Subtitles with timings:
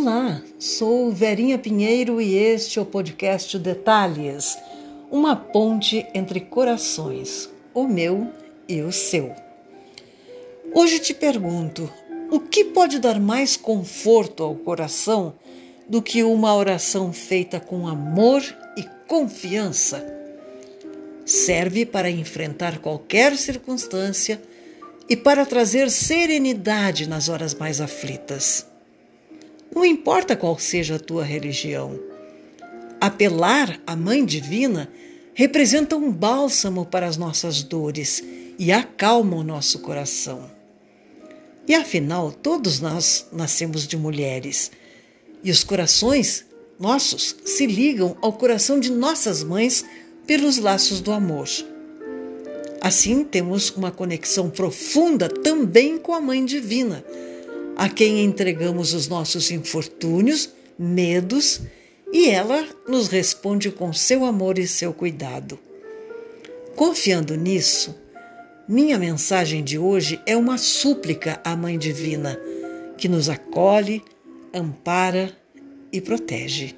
[0.00, 4.56] Olá, sou Verinha Pinheiro e este é o podcast Detalhes,
[5.10, 8.32] uma ponte entre corações, o meu
[8.68, 9.34] e o seu.
[10.72, 11.92] Hoje te pergunto:
[12.30, 15.34] o que pode dar mais conforto ao coração
[15.88, 18.40] do que uma oração feita com amor
[18.76, 20.06] e confiança?
[21.26, 24.40] Serve para enfrentar qualquer circunstância
[25.08, 28.67] e para trazer serenidade nas horas mais aflitas.
[29.78, 32.00] Não importa qual seja a tua religião.
[33.00, 34.90] Apelar à Mãe Divina
[35.32, 38.20] representa um bálsamo para as nossas dores
[38.58, 40.50] e acalma o nosso coração.
[41.64, 44.72] E afinal, todos nós nascemos de mulheres
[45.44, 46.44] e os corações
[46.76, 49.84] nossos se ligam ao coração de nossas mães
[50.26, 51.48] pelos laços do amor.
[52.80, 57.04] Assim, temos uma conexão profunda também com a Mãe Divina,
[57.78, 61.60] a quem entregamos os nossos infortúnios, medos,
[62.12, 65.56] e ela nos responde com seu amor e seu cuidado.
[66.74, 67.94] Confiando nisso,
[68.66, 72.36] minha mensagem de hoje é uma súplica à Mãe Divina,
[72.96, 74.02] que nos acolhe,
[74.52, 75.32] ampara
[75.92, 76.74] e protege.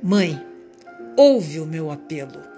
[0.00, 0.40] Mãe,
[1.16, 2.51] ouve o meu apelo.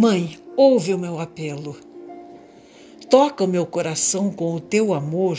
[0.00, 1.76] Mãe, ouve o meu apelo.
[3.10, 5.36] Toca o meu coração com o teu amor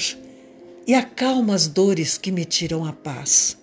[0.85, 3.57] e acalma as dores que me tiram a paz.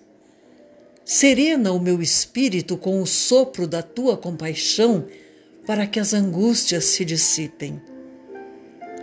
[1.05, 5.05] Serena o meu espírito com o sopro da tua compaixão
[5.67, 7.79] para que as angústias se dissipem.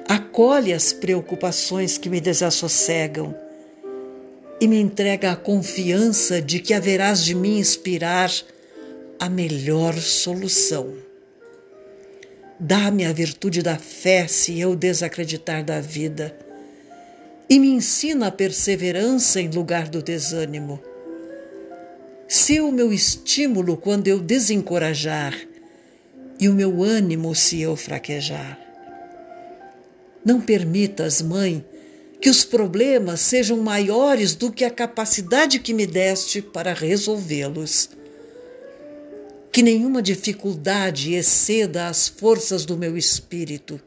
[0.08, 3.32] Acolhe as preocupações que me desassossegam
[4.60, 8.32] e me entrega a confiança de que haverás de me inspirar
[9.20, 11.13] a melhor solução.
[12.58, 16.36] Dá-me a virtude da fé se eu desacreditar da vida.
[17.50, 20.80] E me ensina a perseverança em lugar do desânimo.
[22.28, 25.36] Se o meu estímulo quando eu desencorajar
[26.38, 28.58] e o meu ânimo se eu fraquejar.
[30.24, 31.64] Não permitas, mãe,
[32.20, 37.90] que os problemas sejam maiores do que a capacidade que me deste para resolvê-los
[39.54, 43.80] que nenhuma dificuldade exceda as forças do meu espírito,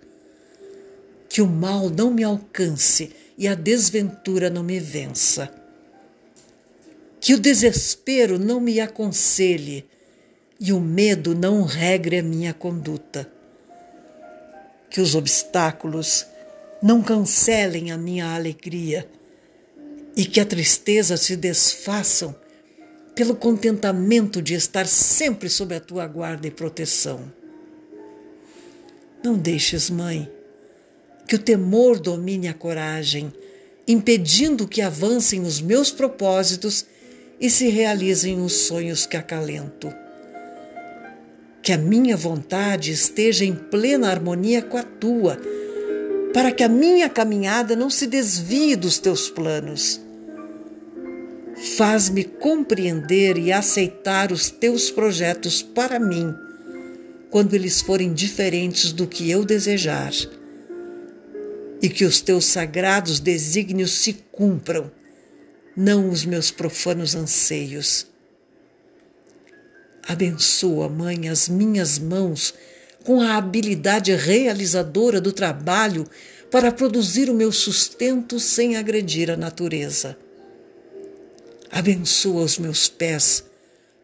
[1.27, 5.53] que o mal não me alcance e a desventura não me vença,
[7.19, 9.85] que o desespero não me aconselhe
[10.57, 13.29] e o medo não regre a minha conduta,
[14.89, 16.25] que os obstáculos
[16.81, 19.05] não cancelem a minha alegria
[20.15, 22.33] e que a tristeza se desfaçam
[23.17, 27.19] pelo contentamento de estar sempre sob a tua guarda e proteção.
[29.23, 30.31] Não deixes, mãe,
[31.27, 33.33] que o temor domine a coragem,
[33.87, 36.85] impedindo que avancem os meus propósitos
[37.41, 39.91] e se realizem os sonhos que acalento.
[41.63, 45.39] Que a minha vontade esteja em plena harmonia com a tua,
[46.35, 50.05] para que a minha caminhada não se desvie dos teus planos
[51.57, 56.31] Faz-me compreender e aceitar os teus projetos para mim,
[57.31, 60.11] quando eles forem diferentes do que eu desejar.
[61.81, 64.91] E que os teus sagrados desígnios se cumpram,
[65.75, 68.05] não os meus profanos anseios.
[70.07, 72.53] Abençoa, Mãe, as minhas mãos
[73.03, 76.05] com a habilidade realizadora do trabalho
[76.51, 80.17] para produzir o meu sustento sem agredir a natureza.
[81.71, 83.43] Abençoa os meus pés,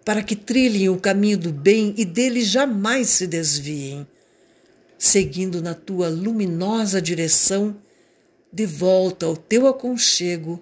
[0.04, 4.06] para que trilhem o caminho do bem e dele jamais se desviem,
[4.98, 7.75] seguindo na tua luminosa direção,
[8.51, 10.62] de volta ao teu aconchego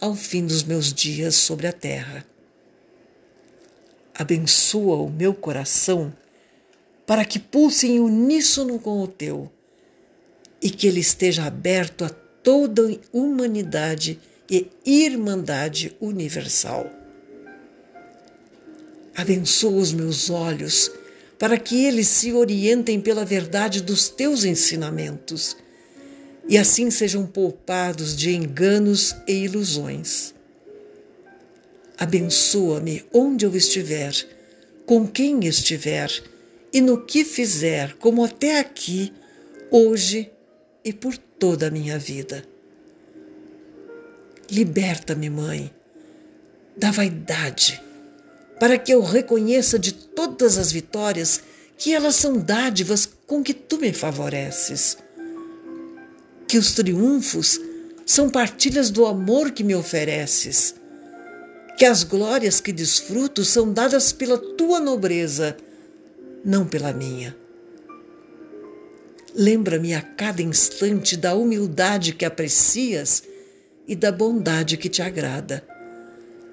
[0.00, 2.26] ao fim dos meus dias sobre a terra.
[4.14, 6.12] Abençoa o meu coração
[7.06, 9.50] para que pulse em uníssono com o teu
[10.60, 14.20] e que ele esteja aberto a toda a humanidade
[14.52, 16.92] e irmandade universal.
[19.16, 20.90] Abençoa os meus olhos
[21.38, 25.56] para que eles se orientem pela verdade dos teus ensinamentos
[26.46, 30.34] e assim sejam poupados de enganos e ilusões.
[31.96, 34.12] Abençoa-me onde eu estiver,
[34.84, 36.10] com quem estiver
[36.70, 39.14] e no que fizer, como até aqui,
[39.70, 40.30] hoje
[40.84, 42.51] e por toda a minha vida.
[44.52, 45.72] Liberta-me, mãe,
[46.76, 47.82] da vaidade,
[48.60, 51.40] para que eu reconheça de todas as vitórias
[51.78, 54.98] que elas são dádivas com que tu me favoreces.
[56.46, 57.58] Que os triunfos
[58.04, 60.74] são partilhas do amor que me ofereces.
[61.78, 65.56] Que as glórias que desfruto são dadas pela tua nobreza,
[66.44, 67.34] não pela minha.
[69.34, 73.31] Lembra-me a cada instante da humildade que aprecias
[73.86, 75.64] e da bondade que te agrada,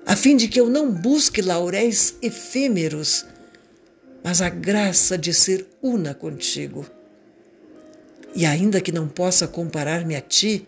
[0.05, 3.25] a fim de que eu não busque lauréis efêmeros,
[4.23, 6.85] mas a graça de ser una contigo.
[8.35, 10.67] E ainda que não possa comparar-me a ti,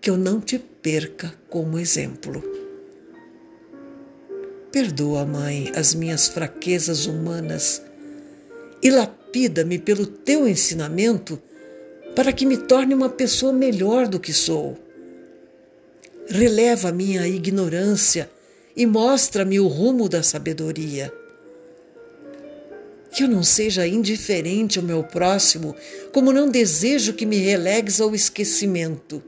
[0.00, 2.42] que eu não te perca como exemplo.
[4.70, 7.82] Perdoa, Mãe, as minhas fraquezas humanas
[8.82, 11.40] e lapida-me pelo teu ensinamento
[12.16, 14.78] para que me torne uma pessoa melhor do que sou.
[16.32, 18.30] Releva minha ignorância
[18.74, 21.12] e mostra-me o rumo da sabedoria.
[23.12, 25.76] Que eu não seja indiferente ao meu próximo,
[26.10, 29.22] como não desejo que me relegues ao esquecimento.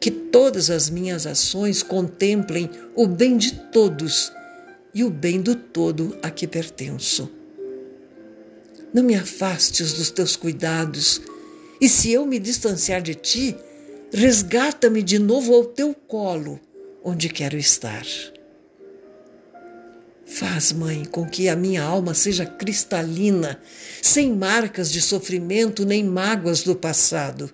[0.00, 4.32] Que todas as minhas ações contemplem o bem de todos
[4.92, 7.30] e o bem do todo a que pertenço.
[8.92, 11.22] Não me afastes dos teus cuidados,
[11.80, 13.56] e se eu me distanciar de ti,
[14.12, 16.60] resgata-me de novo ao teu colo,
[17.02, 18.04] onde quero estar.
[20.26, 23.60] Faz, Mãe, com que a minha alma seja cristalina,
[24.00, 27.50] sem marcas de sofrimento nem mágoas do passado,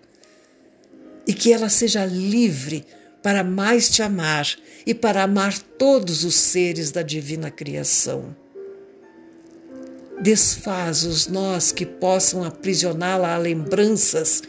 [1.27, 2.85] e que ela seja livre
[3.23, 4.47] para mais te amar
[4.87, 8.37] e para amar todos os seres da divina criação.
[10.21, 14.43] Desfaz os nós que possam aprisioná-la a lembranças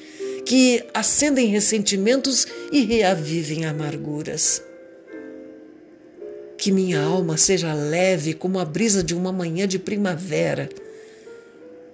[0.47, 4.63] que acendem ressentimentos e reavivem amarguras.
[6.57, 10.69] Que minha alma seja leve como a brisa de uma manhã de primavera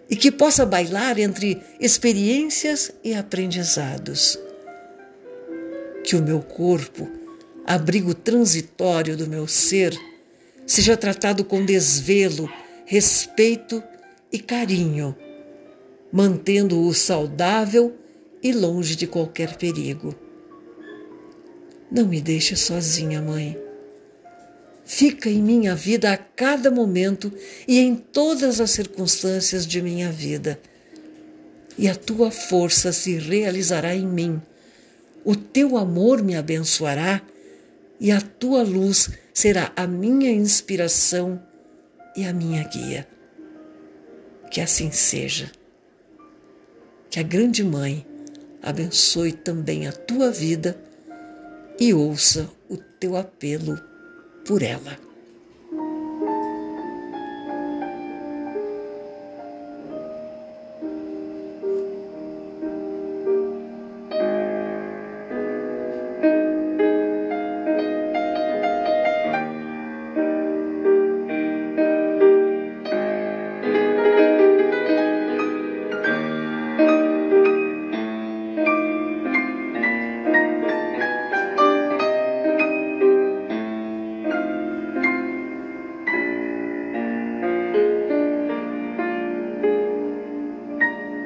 [0.08, 4.38] e que possa bailar entre experiências e aprendizados.
[6.04, 7.10] Que o meu corpo,
[7.66, 10.00] abrigo transitório do meu ser,
[10.68, 12.48] seja tratado com desvelo
[12.86, 13.82] respeito
[14.32, 15.18] e carinho,
[16.12, 17.98] mantendo-o saudável
[18.44, 20.14] e longe de qualquer perigo.
[21.90, 23.58] Não me deixe sozinha, mãe.
[24.84, 27.32] Fica em minha vida a cada momento
[27.66, 30.60] e em todas as circunstâncias de minha vida.
[31.78, 34.42] E a tua força se realizará em mim.
[35.24, 37.22] O teu amor me abençoará
[38.00, 41.42] e a tua luz será a minha inspiração
[42.16, 43.08] e a minha guia.
[44.52, 45.50] Que assim seja.
[47.10, 48.06] Que a Grande Mãe
[48.64, 50.78] abençoe também a tua vida
[51.80, 53.80] e ouça o teu apelo
[54.46, 54.98] por ela.